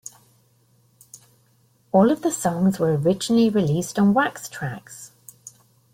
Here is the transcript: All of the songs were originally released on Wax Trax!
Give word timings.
All 1.91 2.09
of 2.09 2.23
the 2.23 2.31
songs 2.31 2.79
were 2.79 2.97
originally 2.97 3.51
released 3.51 3.99
on 3.99 4.15
Wax 4.15 4.49
Trax! 4.49 5.11